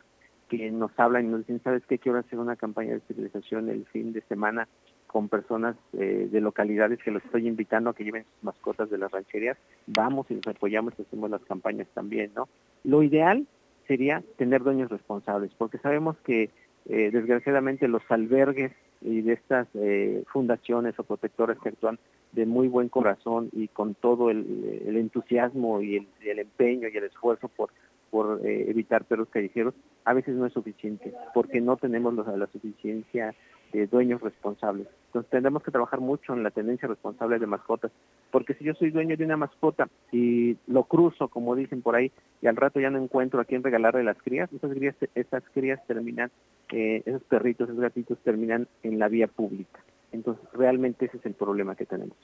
que 0.49 0.71
nos 0.71 0.91
hablan 0.97 1.25
y 1.25 1.27
nos 1.29 1.39
dicen, 1.41 1.61
¿sabes 1.63 1.83
qué? 1.87 1.99
Quiero 1.99 2.17
hacer 2.17 2.39
una 2.39 2.55
campaña 2.55 2.91
de 2.91 2.97
esterilización 2.97 3.69
el 3.69 3.85
fin 3.85 4.13
de 4.13 4.21
semana 4.21 4.67
con 5.05 5.29
personas 5.29 5.75
eh, 5.93 6.27
de 6.31 6.41
localidades 6.41 6.99
que 7.03 7.11
los 7.11 7.23
estoy 7.23 7.47
invitando 7.47 7.89
a 7.89 7.93
que 7.93 8.03
lleven 8.03 8.23
sus 8.23 8.43
mascotas 8.45 8.89
de 8.89 8.97
las 8.97 9.11
rancherías. 9.11 9.57
Vamos 9.85 10.25
y 10.31 10.35
los 10.35 10.47
apoyamos 10.47 10.93
y 10.97 11.03
hacemos 11.03 11.29
las 11.29 11.41
campañas 11.43 11.87
también, 11.93 12.31
¿no? 12.35 12.49
Lo 12.83 13.03
ideal 13.03 13.45
sería 13.91 14.23
tener 14.37 14.63
dueños 14.63 14.89
responsables, 14.89 15.51
porque 15.57 15.77
sabemos 15.77 16.15
que 16.23 16.49
eh, 16.85 17.09
desgraciadamente 17.11 17.89
los 17.89 18.01
albergues 18.07 18.71
y 19.01 19.19
de 19.19 19.33
estas 19.33 19.67
eh, 19.73 20.23
fundaciones 20.31 20.97
o 20.97 21.03
protectores 21.03 21.57
que 21.59 21.69
actúan 21.69 21.99
de 22.31 22.45
muy 22.45 22.69
buen 22.69 22.87
corazón 22.87 23.49
y 23.51 23.67
con 23.67 23.93
todo 23.95 24.29
el, 24.29 24.95
entusiasmo 24.95 25.81
y 25.81 26.07
el, 26.21 26.39
empeño 26.39 26.87
y 26.87 26.95
el 26.95 27.03
esfuerzo 27.03 27.49
por, 27.49 27.71
por 28.11 28.45
eh, 28.45 28.69
evitar 28.69 29.05
perros 29.05 29.29
callejeros, 29.29 29.73
a 30.05 30.13
veces 30.13 30.35
no 30.35 30.45
es 30.45 30.53
suficiente, 30.53 31.13
porque 31.33 31.61
no 31.61 31.77
tenemos 31.77 32.13
la 32.15 32.47
suficiencia 32.47 33.33
de 33.71 33.87
dueños 33.87 34.21
responsables. 34.21 34.87
Entonces 35.07 35.29
tendremos 35.29 35.63
que 35.63 35.71
trabajar 35.71 35.99
mucho 35.99 36.33
en 36.33 36.43
la 36.43 36.51
tenencia 36.51 36.87
responsable 36.87 37.39
de 37.39 37.47
mascotas, 37.47 37.91
porque 38.29 38.53
si 38.53 38.65
yo 38.65 38.73
soy 38.73 38.91
dueño 38.91 39.17
de 39.17 39.25
una 39.25 39.37
mascota 39.37 39.89
y 40.11 40.57
lo 40.67 40.83
cruzo, 40.83 41.29
como 41.29 41.55
dicen 41.55 41.81
por 41.81 41.95
ahí, 41.95 42.11
y 42.41 42.47
al 42.47 42.55
rato 42.55 42.79
ya 42.79 42.89
no 42.89 43.01
encuentro 43.01 43.39
a 43.39 43.45
quién 43.45 43.63
regalarle 43.63 44.03
las 44.03 44.21
crías, 44.21 44.51
esas 44.53 44.71
crías, 44.71 44.95
esas 45.15 45.43
crías 45.53 45.85
terminan, 45.87 46.31
eh, 46.71 47.01
esos 47.05 47.23
perritos, 47.23 47.69
esos 47.69 47.81
gatitos 47.81 48.17
terminan 48.19 48.67
en 48.83 48.99
la 48.99 49.07
vía 49.07 49.27
pública. 49.27 49.79
Entonces 50.11 50.43
realmente 50.53 51.05
ese 51.05 51.17
es 51.17 51.25
el 51.25 51.33
problema 51.33 51.75
que 51.75 51.85
tenemos. 51.85 52.17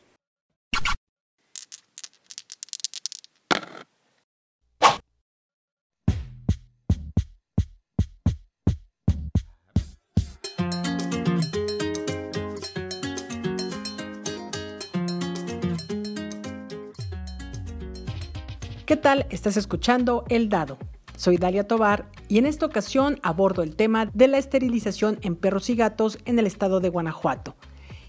¿Qué 18.88 18.96
tal? 18.96 19.28
Estás 19.30 19.58
escuchando 19.58 20.24
El 20.30 20.48
Dado. 20.48 20.78
Soy 21.18 21.36
Dalia 21.36 21.68
Tobar 21.68 22.10
y 22.30 22.38
en 22.38 22.46
esta 22.46 22.66
ocasión 22.66 23.20
abordo 23.22 23.62
el 23.62 23.76
tema 23.76 24.06
de 24.14 24.30
la 24.30 24.38
esterilización 24.38 25.20
en 25.24 25.36
perros 25.36 25.70
y 25.70 25.76
gatos 25.76 26.20
en 26.24 26.40
el 26.40 26.48
estado 26.48 26.80
de 26.80 26.88
Guanajuato. 26.88 27.58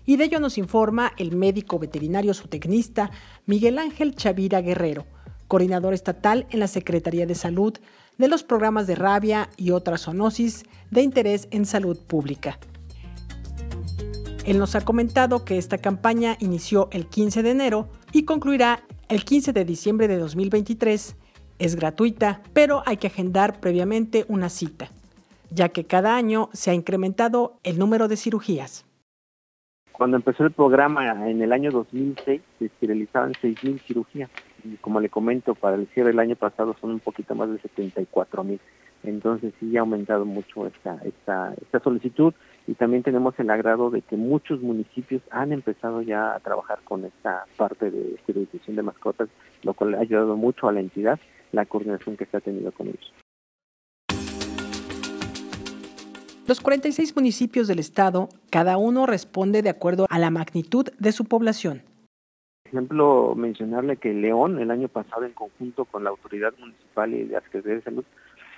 Y 0.07 0.19
de 0.19 0.27
ello 0.27 0.39
nos 0.39 0.57
informa 0.57 1.15
el 1.17 1.35
médico 1.35 1.81
veterinario 1.81 2.33
zootecnista 2.33 3.11
Miguel 3.45 3.77
Ángel 3.81 4.15
Chavira 4.15 4.61
Guerrero, 4.61 5.05
coordinador 5.49 5.95
estatal 5.95 6.47
en 6.51 6.61
la 6.61 6.69
Secretaría 6.69 7.27
de 7.27 7.35
Salud 7.35 7.77
de 8.17 8.29
los 8.29 8.45
programas 8.45 8.87
de 8.87 8.95
rabia 8.95 9.51
y 9.57 9.73
otras 9.73 10.03
zoonosis 10.03 10.63
de 10.93 11.03
interés 11.03 11.49
en 11.51 11.67
salud 11.67 11.99
pública. 11.99 12.61
Él 14.45 14.61
nos 14.61 14.77
ha 14.77 14.83
comentado 14.83 15.45
que 15.45 15.59
esta 15.59 15.79
campaña 15.79 16.37
inició 16.39 16.89
el 16.93 17.09
15 17.09 17.43
de 17.43 17.51
enero 17.51 17.89
y 18.13 18.23
concluirá 18.23 18.85
el 19.09 19.25
15 19.25 19.53
de 19.53 19.65
diciembre 19.65 20.09
de 20.09 20.19
2023 20.19 21.17
es 21.59 21.77
gratuita, 21.77 22.43
pero 22.53 22.83
hay 22.87 22.99
que 22.99 23.07
agendar 23.07 23.59
previamente 23.61 24.25
una 24.29 24.49
cita, 24.49 24.91
ya 25.51 25.71
que 25.71 25.85
cada 25.85 26.17
año 26.17 26.51
se 26.53 26.71
ha 26.71 26.75
incrementado 26.75 27.59
el 27.63 27.79
número 27.79 28.09
de 28.09 28.17
cirugías. 28.17 28.85
Cuando 29.93 30.17
empezó 30.17 30.45
el 30.45 30.53
programa 30.53 31.29
en 31.29 31.43
el 31.43 31.53
año 31.53 31.73
2006 31.73 32.41
se 32.59 32.65
esterilizaban 32.65 33.33
6.000 33.33 33.81
cirugías 33.81 34.31
y 34.63 34.77
como 34.77 35.01
le 35.01 35.09
comento, 35.09 35.55
para 35.55 35.77
el 35.77 35.89
cierre 35.89 36.11
del 36.11 36.21
año 36.21 36.37
pasado 36.37 36.77
son 36.81 36.91
un 36.91 37.01
poquito 37.01 37.35
más 37.35 37.49
de 37.51 37.61
74.000. 37.61 38.61
Entonces 39.05 39.55
sí 39.61 39.77
ha 39.77 39.81
aumentado 39.81 40.25
mucho 40.25 40.67
esta, 40.67 40.99
esta, 41.05 41.55
esta 41.61 41.81
solicitud 41.81 42.35
y 42.67 42.75
también 42.75 43.03
tenemos 43.03 43.39
el 43.39 43.51
agrado 43.51 43.91
de 43.91 44.03
que 44.03 44.17
muchos 44.17 44.61
municipios 44.61 45.23
han 45.31 45.53
empezado 45.53 46.03
ya 46.03 46.35
a 46.35 46.41
trabajar 46.41 46.81
con 46.85 47.05
esta 47.05 47.45
parte 47.57 47.91
de 47.91 48.15
esterilización 48.15 48.77
de 48.77 48.83
mascotas, 48.83 49.29
lo 49.63 49.75
cual 49.75 49.95
ha 49.95 50.01
ayudado 50.01 50.37
mucho 50.37 50.69
a 50.69 50.73
la 50.73 50.81
entidad 50.81 51.19
la 51.53 51.65
coordinación 51.65 52.17
que 52.17 52.27
se 52.27 52.37
ha 52.37 52.41
tenido 52.41 52.73
con 52.73 52.89
ellos. 52.89 53.13
Los 56.47 56.61
46 56.61 57.15
municipios 57.15 57.69
del 57.69 57.79
estado, 57.79 58.31
cada 58.51 58.79
uno 58.79 59.05
responde 59.05 59.61
de 59.61 59.69
acuerdo 59.69 60.07
a 60.09 60.19
la 60.19 60.31
magnitud 60.31 60.87
de 60.99 61.13
su 61.13 61.27
población. 61.27 61.83
Por 62.63 62.73
ejemplo, 62.73 63.35
mencionarle 63.37 63.99
que 63.99 64.15
León 64.15 64.59
el 64.59 64.71
año 64.71 64.89
pasado 64.89 65.25
en 65.25 65.33
conjunto 65.33 65.85
con 65.85 66.05
la 66.05 66.11
autoridad 66.11 66.55
municipal 66.59 67.13
y 67.13 67.27
la 67.27 67.41
Secretaría 67.43 67.77
de 67.77 67.83
Salud 67.83 68.05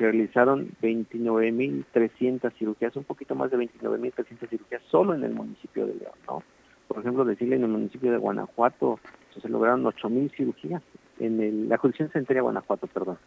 se 0.01 0.11
realizaron 0.11 0.71
29.300 0.81 2.53
cirugías, 2.59 2.97
un 2.97 3.05
poquito 3.05 3.35
más 3.35 3.51
de 3.51 3.59
29.300 3.59 4.49
cirugías 4.49 4.83
solo 4.91 5.15
en 5.15 5.25
el 5.25 5.35
municipio 5.35 5.87
de 5.87 5.95
León, 5.95 6.15
¿no? 6.27 6.43
Por 6.89 7.01
ejemplo, 7.01 7.25
decirle 7.27 7.57
en 7.57 7.65
el 7.65 7.69
municipio 7.69 8.11
de 8.11 8.17
Guanajuato 8.17 8.99
se 9.41 9.49
lograron 9.49 9.85
8.000 9.85 10.35
cirugías, 10.35 10.83
en 11.19 11.69
la 11.69 11.77
jurisdicción 11.77 12.11
central 12.13 12.37
de 12.37 12.41
Guanajuato, 12.41 12.87
perdón, 12.87 13.19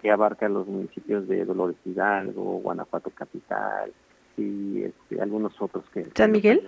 que 0.00 0.10
abarca 0.10 0.48
los 0.48 0.68
municipios 0.68 1.26
de 1.26 1.44
Dolores 1.44 1.76
Hidalgo, 1.84 2.60
Guanajuato 2.60 3.10
Capital 3.10 3.92
y 4.36 4.84
este, 4.84 5.20
algunos 5.20 5.60
otros 5.60 5.84
que... 5.92 6.06
¿San 6.14 6.30
Miguel? 6.30 6.62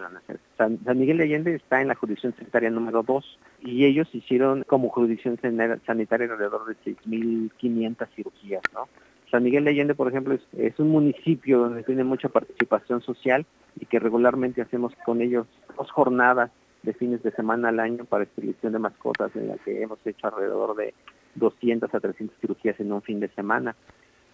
San, 0.59 0.81
Miguel 0.99 1.19
de 1.19 1.25
Allende 1.25 1.55
está 1.55 1.81
en 1.81 1.89
la 1.89 1.95
jurisdicción 1.95 2.35
sanitaria 2.37 2.69
número 2.69 3.05
2 3.05 3.39
y 3.61 3.85
ellos 3.85 4.09
hicieron 4.13 4.65
como 4.65 4.89
jurisdicción 4.89 5.39
sanitaria 5.41 6.27
alrededor 6.31 6.67
de 6.67 6.75
6.500 6.85 8.09
cirugías, 8.15 8.63
¿no? 8.75 8.89
San 9.33 9.45
Miguel 9.45 9.65
de 9.65 9.71
Allende, 9.71 9.95
por 9.95 10.09
ejemplo, 10.09 10.39
es, 10.59 10.79
un 10.79 10.91
municipio 10.91 11.61
donde 11.61 11.83
tiene 11.85 12.05
mucha 12.05 12.29
participación 12.29 13.01
social 13.01 13.47
y 13.81 13.87
que 13.87 13.99
regularmente 13.99 14.61
hacemos 14.61 14.93
con 15.07 15.23
ellos 15.23 15.47
dos 15.75 15.91
jornadas 15.91 16.51
de 16.83 16.93
fines 16.93 17.23
de 17.23 17.31
semana 17.31 17.71
al 17.71 17.81
año 17.81 18.05
para 18.05 18.25
esterilización 18.25 18.75
de 18.75 18.79
mascotas, 18.79 19.35
en 19.35 19.49
la 19.49 19.57
que 19.57 19.81
hemos 19.81 19.99
hecho 20.07 20.27
alrededor 20.27 20.77
de 20.77 20.93
200 21.37 21.95
a 21.95 22.01
300 22.01 22.39
cirugías 22.43 22.79
en 22.79 22.93
un 22.93 23.01
fin 23.01 23.21
de 23.21 23.29
semana. 23.29 23.75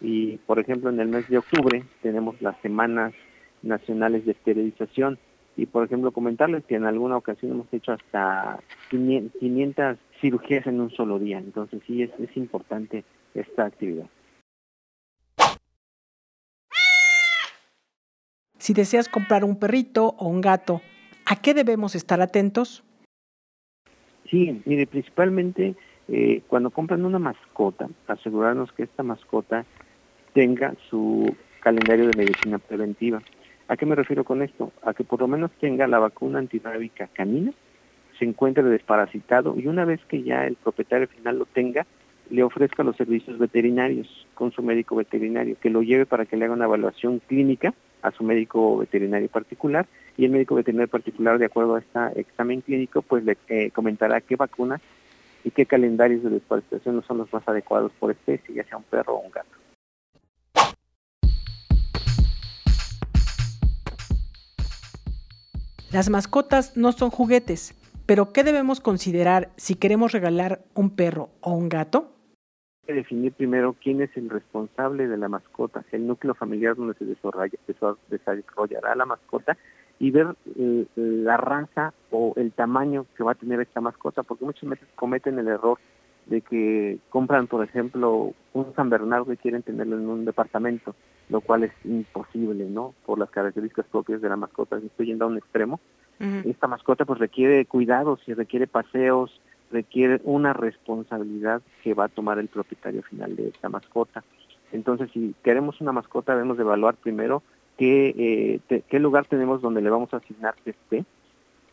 Y, 0.00 0.38
por 0.38 0.58
ejemplo, 0.58 0.90
en 0.90 0.98
el 0.98 1.06
mes 1.06 1.28
de 1.28 1.38
octubre 1.38 1.84
tenemos 2.02 2.42
las 2.42 2.60
semanas 2.60 3.14
nacionales 3.62 4.26
de 4.26 4.32
esterilización. 4.32 5.16
Y, 5.56 5.66
por 5.66 5.84
ejemplo, 5.84 6.10
comentarles 6.10 6.64
que 6.64 6.74
en 6.74 6.86
alguna 6.86 7.16
ocasión 7.16 7.52
hemos 7.52 7.72
hecho 7.72 7.92
hasta 7.92 8.58
500 8.90 9.96
cirugías 10.20 10.66
en 10.66 10.80
un 10.80 10.90
solo 10.90 11.20
día. 11.20 11.38
Entonces, 11.38 11.80
sí, 11.86 12.02
es 12.02 12.36
importante 12.36 13.04
esta 13.34 13.66
actividad. 13.66 14.06
Si 18.68 18.74
deseas 18.74 19.08
comprar 19.08 19.44
un 19.44 19.58
perrito 19.58 20.14
o 20.18 20.28
un 20.28 20.42
gato, 20.42 20.82
¿a 21.24 21.36
qué 21.36 21.54
debemos 21.54 21.94
estar 21.94 22.20
atentos? 22.20 22.84
Sí, 24.28 24.60
mire, 24.66 24.86
principalmente 24.86 25.74
eh, 26.06 26.42
cuando 26.48 26.68
compran 26.68 27.06
una 27.06 27.18
mascota, 27.18 27.88
asegurarnos 28.08 28.70
que 28.72 28.82
esta 28.82 29.02
mascota 29.02 29.64
tenga 30.34 30.74
su 30.90 31.34
calendario 31.60 32.08
de 32.08 32.18
medicina 32.18 32.58
preventiva. 32.58 33.22
¿A 33.68 33.78
qué 33.78 33.86
me 33.86 33.94
refiero 33.94 34.24
con 34.24 34.42
esto? 34.42 34.70
A 34.82 34.92
que 34.92 35.02
por 35.02 35.20
lo 35.20 35.28
menos 35.28 35.50
tenga 35.52 35.86
la 35.86 35.98
vacuna 35.98 36.38
antirrábica 36.38 37.08
canina, 37.14 37.54
se 38.18 38.26
encuentre 38.26 38.64
desparasitado 38.64 39.54
y 39.56 39.66
una 39.66 39.86
vez 39.86 40.02
que 40.08 40.22
ya 40.22 40.46
el 40.46 40.56
propietario 40.56 41.08
final 41.08 41.38
lo 41.38 41.46
tenga, 41.46 41.86
le 42.28 42.42
ofrezca 42.42 42.84
los 42.84 42.96
servicios 42.96 43.38
veterinarios 43.38 44.26
con 44.34 44.52
su 44.52 44.62
médico 44.62 44.94
veterinario, 44.94 45.56
que 45.58 45.70
lo 45.70 45.80
lleve 45.80 46.04
para 46.04 46.26
que 46.26 46.36
le 46.36 46.44
haga 46.44 46.52
una 46.52 46.66
evaluación 46.66 47.22
clínica 47.26 47.72
a 48.02 48.10
su 48.10 48.24
médico 48.24 48.78
veterinario 48.78 49.28
particular 49.28 49.86
y 50.16 50.24
el 50.24 50.30
médico 50.30 50.54
veterinario 50.54 50.90
particular, 50.90 51.38
de 51.38 51.46
acuerdo 51.46 51.76
a 51.76 51.78
este 51.78 52.20
examen 52.20 52.60
clínico, 52.60 53.02
pues 53.02 53.24
le 53.24 53.38
eh, 53.48 53.70
comentará 53.70 54.20
qué 54.20 54.36
vacunas 54.36 54.80
y 55.44 55.50
qué 55.50 55.66
calendarios 55.66 56.22
de 56.22 56.30
desparasitación 56.30 56.96
no 56.96 57.02
son 57.02 57.18
los 57.18 57.32
más 57.32 57.46
adecuados 57.46 57.92
por 57.98 58.10
especie, 58.10 58.54
ya 58.54 58.64
sea 58.64 58.78
un 58.78 58.84
perro 58.84 59.14
o 59.14 59.20
un 59.20 59.30
gato. 59.30 59.48
Las 65.90 66.10
mascotas 66.10 66.76
no 66.76 66.92
son 66.92 67.08
juguetes, 67.08 67.74
pero 68.04 68.32
¿qué 68.32 68.44
debemos 68.44 68.80
considerar 68.80 69.50
si 69.56 69.74
queremos 69.74 70.12
regalar 70.12 70.60
un 70.74 70.90
perro 70.90 71.30
o 71.40 71.52
un 71.52 71.70
gato? 71.70 72.17
Definir 72.94 73.32
primero 73.32 73.74
quién 73.80 74.00
es 74.00 74.16
el 74.16 74.30
responsable 74.30 75.08
de 75.08 75.16
la 75.16 75.28
mascota, 75.28 75.84
el 75.92 76.06
núcleo 76.06 76.34
familiar 76.34 76.76
donde 76.76 76.94
se 76.94 77.04
desarrollará 77.04 78.94
la 78.94 79.06
mascota 79.06 79.56
y 79.98 80.10
ver 80.10 80.34
eh, 80.56 80.86
la 80.96 81.36
raza 81.36 81.92
o 82.10 82.32
el 82.36 82.52
tamaño 82.52 83.06
que 83.16 83.24
va 83.24 83.32
a 83.32 83.36
tener 83.36 83.60
esta 83.60 83.80
mascota, 83.80 84.22
porque 84.22 84.44
muchas 84.44 84.68
veces 84.68 84.88
cometen 84.94 85.38
el 85.38 85.48
error 85.48 85.78
de 86.26 86.42
que 86.42 86.98
compran, 87.08 87.46
por 87.46 87.64
ejemplo, 87.64 88.32
un 88.52 88.74
San 88.74 88.90
Bernardo 88.90 89.32
y 89.32 89.38
quieren 89.38 89.62
tenerlo 89.62 89.96
en 89.96 90.08
un 90.08 90.24
departamento, 90.24 90.94
lo 91.30 91.40
cual 91.40 91.64
es 91.64 91.72
imposible, 91.84 92.66
¿no? 92.66 92.94
Por 93.06 93.18
las 93.18 93.30
características 93.30 93.86
propias 93.86 94.20
de 94.20 94.28
la 94.28 94.36
mascota. 94.36 94.76
Estoy 94.76 95.06
yendo 95.06 95.24
a 95.24 95.28
un 95.28 95.38
extremo. 95.38 95.80
Esta 96.44 96.66
mascota 96.66 97.04
pues 97.04 97.20
requiere 97.20 97.64
cuidados 97.64 98.20
y 98.26 98.34
requiere 98.34 98.66
paseos, 98.66 99.40
requiere 99.70 100.20
una 100.24 100.52
responsabilidad 100.52 101.62
que 101.82 101.94
va 101.94 102.04
a 102.04 102.08
tomar 102.08 102.38
el 102.38 102.48
propietario 102.48 103.02
final 103.02 103.36
de 103.36 103.48
esta 103.48 103.68
mascota. 103.68 104.24
Entonces, 104.72 105.10
si 105.12 105.34
queremos 105.42 105.80
una 105.80 105.92
mascota, 105.92 106.34
debemos 106.34 106.56
de 106.56 106.62
evaluar 106.62 106.96
primero 106.96 107.42
qué, 107.76 108.60
eh, 108.68 108.82
qué 108.88 108.98
lugar 108.98 109.26
tenemos 109.26 109.62
donde 109.62 109.80
le 109.80 109.90
vamos 109.90 110.12
a 110.12 110.18
asignar 110.18 110.54
que 110.64 110.70
esté, 110.70 111.04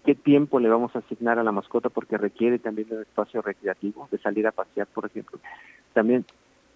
qué 0.05 0.15
tiempo 0.15 0.59
le 0.59 0.69
vamos 0.69 0.95
a 0.95 0.99
asignar 0.99 1.39
a 1.39 1.43
la 1.43 1.51
mascota 1.51 1.89
porque 1.89 2.17
requiere 2.17 2.59
también 2.59 2.87
un 2.91 3.01
espacio 3.01 3.41
recreativo, 3.41 4.07
de 4.11 4.17
salir 4.19 4.47
a 4.47 4.51
pasear, 4.51 4.87
por 4.87 5.05
ejemplo. 5.05 5.39
También 5.93 6.25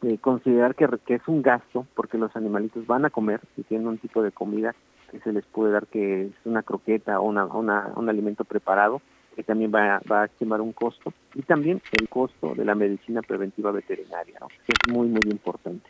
eh, 0.01 0.17
considerar 0.19 0.75
que, 0.75 0.88
que, 1.05 1.15
es 1.15 1.27
un 1.27 1.41
gasto 1.41 1.85
porque 1.93 2.17
los 2.17 2.35
animalitos 2.35 2.88
van 2.88 3.05
a 3.05 3.09
comer 3.09 3.41
y 3.55 3.63
tienen 3.63 3.88
un 3.88 3.97
tipo 3.97 4.23
de 4.23 4.31
comida 4.31 4.75
que 5.11 5.19
se 5.19 5.31
les 5.31 5.45
puede 5.45 5.71
dar 5.71 5.88
que 5.88 6.25
es 6.25 6.31
una 6.45 6.63
croqueta 6.63 7.19
o 7.19 7.27
una, 7.27 7.45
un 7.45 8.09
alimento 8.09 8.43
preparado 8.43 9.01
que 9.36 9.43
también 9.43 9.71
va, 9.74 10.01
va, 10.12 10.24
a 10.24 10.25
estimar 10.25 10.62
un 10.62 10.74
costo 10.74 11.13
y 11.36 11.41
también 11.43 11.81
el 12.00 12.09
costo 12.09 12.53
de 12.55 12.65
la 12.65 12.75
medicina 12.75 13.21
preventiva 13.21 13.71
veterinaria, 13.71 14.39
que 14.65 14.74
es 14.74 14.93
muy, 14.93 15.07
muy 15.07 15.21
importante. 15.25 15.89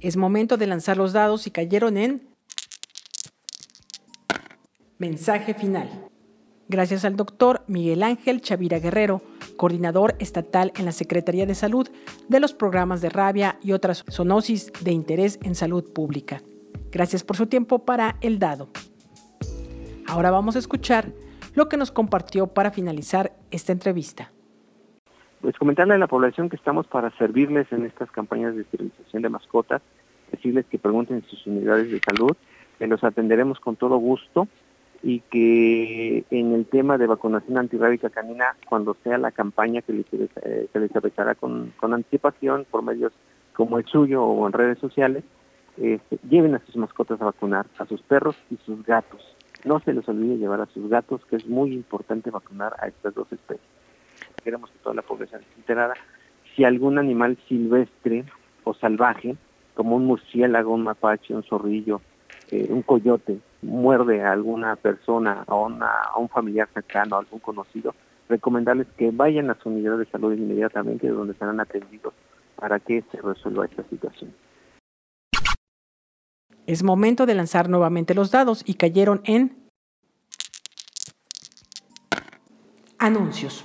Es 0.00 0.16
momento 0.16 0.56
de 0.56 0.66
lanzar 0.66 0.96
los 0.96 1.12
dados 1.12 1.46
y 1.46 1.50
cayeron 1.50 1.96
en 1.96 2.22
mensaje 4.98 5.54
final. 5.54 5.88
Gracias 6.68 7.04
al 7.04 7.16
doctor 7.16 7.62
Miguel 7.66 8.02
Ángel 8.02 8.40
Chavira 8.40 8.78
Guerrero, 8.78 9.22
coordinador 9.56 10.16
estatal 10.18 10.72
en 10.76 10.84
la 10.84 10.92
Secretaría 10.92 11.46
de 11.46 11.54
Salud 11.54 11.88
de 12.28 12.40
los 12.40 12.54
programas 12.54 13.00
de 13.00 13.08
rabia 13.08 13.58
y 13.62 13.72
otras 13.72 14.04
zoonosis 14.10 14.72
de 14.82 14.92
interés 14.92 15.38
en 15.42 15.54
salud 15.54 15.92
pública. 15.92 16.42
Gracias 16.90 17.24
por 17.24 17.36
su 17.36 17.46
tiempo 17.46 17.84
para 17.84 18.16
el 18.20 18.38
dado. 18.38 18.68
Ahora 20.06 20.30
vamos 20.30 20.56
a 20.56 20.58
escuchar 20.58 21.12
lo 21.54 21.68
que 21.68 21.76
nos 21.76 21.90
compartió 21.90 22.46
para 22.46 22.70
finalizar 22.70 23.32
esta 23.50 23.72
entrevista 23.72 24.30
pues 25.46 25.56
comentarle 25.58 25.94
a 25.94 25.98
la 25.98 26.08
población 26.08 26.48
que 26.48 26.56
estamos 26.56 26.88
para 26.88 27.16
servirles 27.18 27.70
en 27.70 27.86
estas 27.86 28.10
campañas 28.10 28.56
de 28.56 28.62
esterilización 28.62 29.22
de 29.22 29.28
mascotas, 29.28 29.80
decirles 30.32 30.66
que 30.66 30.76
pregunten 30.76 31.22
sus 31.22 31.46
unidades 31.46 31.88
de 31.88 32.00
salud, 32.00 32.36
que 32.78 32.86
los 32.86 33.04
atenderemos 33.04 33.60
con 33.60 33.76
todo 33.76 33.96
gusto 33.98 34.48
y 35.04 35.20
que 35.20 36.24
en 36.30 36.52
el 36.52 36.66
tema 36.66 36.98
de 36.98 37.06
vacunación 37.06 37.58
antirrábica 37.58 38.10
canina, 38.10 38.56
cuando 38.68 38.96
sea 39.04 39.18
la 39.18 39.30
campaña 39.30 39.82
que 39.82 39.92
les, 39.92 40.06
eh, 40.12 40.68
se 40.72 40.80
les 40.80 40.90
realizará 40.90 41.36
con, 41.36 41.72
anticipación 41.80 42.66
por 42.68 42.82
medios 42.82 43.12
como 43.54 43.78
el 43.78 43.86
suyo 43.86 44.24
o 44.24 44.46
en 44.48 44.52
redes 44.52 44.78
sociales, 44.78 45.22
este, 45.78 46.18
lleven 46.28 46.54
a 46.54 46.62
sus 46.66 46.76
mascotas 46.76 47.20
a 47.20 47.26
vacunar, 47.26 47.66
a 47.78 47.86
sus 47.86 48.00
perros 48.02 48.36
y 48.50 48.56
sus 48.64 48.84
gatos. 48.84 49.36
No 49.64 49.80
se 49.80 49.92
les 49.92 50.08
olvide 50.08 50.36
llevar 50.36 50.60
a 50.60 50.66
sus 50.66 50.88
gatos, 50.88 51.24
que 51.26 51.36
es 51.36 51.46
muy 51.46 51.72
importante 51.72 52.30
vacunar 52.30 52.74
a 52.78 52.88
estas 52.88 53.14
dos 53.14 53.32
especies 53.32 53.76
queremos 54.46 54.70
que 54.70 54.78
toda 54.78 54.94
la 54.94 55.02
población 55.02 55.40
esté 55.40 55.54
enterada, 55.56 55.94
si 56.54 56.62
algún 56.62 56.98
animal 56.98 57.36
silvestre 57.48 58.24
o 58.62 58.74
salvaje, 58.74 59.36
como 59.74 59.96
un 59.96 60.06
murciélago, 60.06 60.72
un 60.72 60.84
mapache, 60.84 61.34
un 61.34 61.42
zorrillo, 61.42 62.00
eh, 62.52 62.68
un 62.70 62.82
coyote, 62.82 63.40
muerde 63.62 64.22
a 64.22 64.30
alguna 64.30 64.76
persona, 64.76 65.44
a, 65.48 65.52
a 65.52 66.18
un 66.18 66.28
familiar 66.28 66.68
cercano, 66.72 67.16
a 67.16 67.18
algún 67.18 67.40
conocido, 67.40 67.92
recomendarles 68.28 68.86
que 68.96 69.10
vayan 69.10 69.50
a 69.50 69.56
su 69.56 69.68
unidad 69.68 69.98
de 69.98 70.06
salud 70.06 70.32
inmediatamente, 70.32 71.08
donde 71.08 71.34
serán 71.34 71.58
atendidos 71.58 72.14
para 72.54 72.78
que 72.78 73.02
se 73.10 73.20
resuelva 73.20 73.64
esta 73.64 73.82
situación. 73.90 74.32
Es 76.66 76.82
momento 76.82 77.26
de 77.26 77.34
lanzar 77.34 77.68
nuevamente 77.68 78.14
los 78.14 78.30
dados 78.32 78.62
y 78.64 78.74
cayeron 78.74 79.20
en 79.24 79.68
anuncios. 82.98 83.62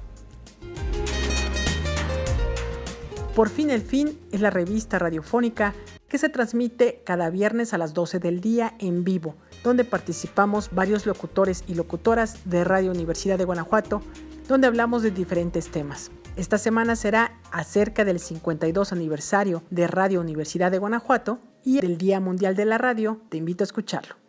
Por 3.35 3.49
fin 3.49 3.71
el 3.71 3.81
fin 3.81 4.19
es 4.31 4.41
la 4.41 4.51
revista 4.51 4.99
radiofónica 4.99 5.73
que 6.07 6.19
se 6.19 6.29
transmite 6.29 7.01
cada 7.03 7.31
viernes 7.31 7.73
a 7.73 7.79
las 7.79 7.95
12 7.95 8.19
del 8.19 8.41
día 8.41 8.75
en 8.77 9.03
vivo, 9.03 9.35
donde 9.63 9.85
participamos 9.85 10.69
varios 10.71 11.07
locutores 11.07 11.63
y 11.67 11.73
locutoras 11.73 12.47
de 12.47 12.63
Radio 12.63 12.91
Universidad 12.91 13.39
de 13.39 13.45
Guanajuato, 13.45 14.03
donde 14.47 14.67
hablamos 14.67 15.01
de 15.01 15.09
diferentes 15.09 15.69
temas. 15.69 16.11
Esta 16.35 16.59
semana 16.59 16.95
será 16.95 17.39
acerca 17.51 18.05
del 18.05 18.19
52 18.19 18.91
aniversario 18.91 19.63
de 19.71 19.87
Radio 19.87 20.21
Universidad 20.21 20.69
de 20.69 20.77
Guanajuato 20.77 21.39
y 21.63 21.81
del 21.81 21.97
Día 21.97 22.19
Mundial 22.19 22.55
de 22.55 22.65
la 22.65 22.77
Radio. 22.77 23.19
Te 23.29 23.37
invito 23.37 23.63
a 23.63 23.65
escucharlo. 23.65 24.22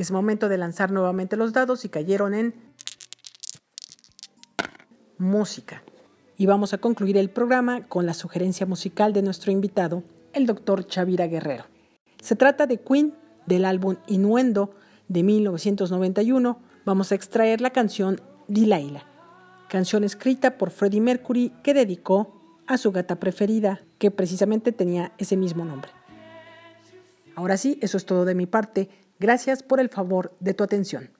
Es 0.00 0.10
momento 0.12 0.48
de 0.48 0.56
lanzar 0.56 0.92
nuevamente 0.92 1.36
los 1.36 1.52
dados 1.52 1.84
y 1.84 1.90
cayeron 1.90 2.32
en 2.32 2.54
música. 5.18 5.82
Y 6.38 6.46
vamos 6.46 6.72
a 6.72 6.78
concluir 6.78 7.18
el 7.18 7.28
programa 7.28 7.86
con 7.86 8.06
la 8.06 8.14
sugerencia 8.14 8.64
musical 8.64 9.12
de 9.12 9.20
nuestro 9.20 9.52
invitado, 9.52 10.02
el 10.32 10.46
doctor 10.46 10.86
Chavira 10.86 11.26
Guerrero. 11.26 11.64
Se 12.18 12.34
trata 12.34 12.66
de 12.66 12.80
Queen 12.80 13.12
del 13.44 13.66
álbum 13.66 13.96
Innuendo 14.06 14.74
de 15.08 15.22
1991. 15.22 16.58
Vamos 16.86 17.12
a 17.12 17.14
extraer 17.14 17.60
la 17.60 17.68
canción 17.68 18.22
Delilah, 18.48 19.04
canción 19.68 20.02
escrita 20.02 20.56
por 20.56 20.70
Freddie 20.70 21.02
Mercury 21.02 21.52
que 21.62 21.74
dedicó 21.74 22.40
a 22.66 22.78
su 22.78 22.90
gata 22.90 23.20
preferida, 23.20 23.82
que 23.98 24.10
precisamente 24.10 24.72
tenía 24.72 25.12
ese 25.18 25.36
mismo 25.36 25.66
nombre. 25.66 25.90
Ahora 27.34 27.58
sí, 27.58 27.78
eso 27.82 27.98
es 27.98 28.06
todo 28.06 28.24
de 28.24 28.34
mi 28.34 28.46
parte. 28.46 28.88
Gracias 29.20 29.62
por 29.62 29.80
el 29.80 29.90
favor 29.90 30.34
de 30.40 30.54
tu 30.54 30.64
atención. 30.64 31.10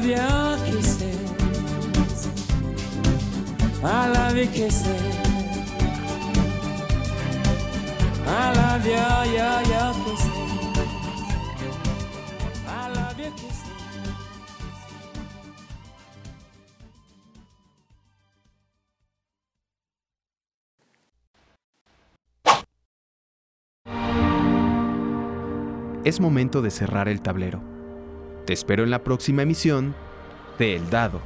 Love 0.00 0.08
your 0.08 0.56
kisses. 0.64 1.18
I 3.82 4.08
love 4.08 4.36
your 4.36 4.46
kisses. 4.46 5.02
I 8.26 8.52
love 8.54 8.86
your, 8.86 9.24
your, 9.36 9.62
your 9.70 9.92
kisses. 10.04 10.30
I 12.66 12.88
love 12.94 13.18
your 13.18 13.32
kisses. 13.32 13.68
Es 26.04 26.20
momento 26.20 26.62
de 26.62 26.70
cerrar 26.70 27.08
el 27.08 27.20
tablero. 27.20 27.79
Te 28.46 28.52
espero 28.52 28.82
en 28.82 28.90
la 28.90 29.04
próxima 29.04 29.42
emisión 29.42 29.94
de 30.58 30.76
El 30.76 30.90
Dado, 30.90 31.20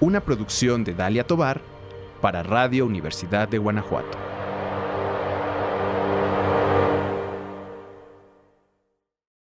una 0.00 0.20
producción 0.20 0.84
de 0.84 0.94
Dalia 0.94 1.26
Tobar 1.26 1.60
para 2.20 2.42
Radio 2.42 2.86
Universidad 2.86 3.48
de 3.48 3.58
Guanajuato. 3.58 4.31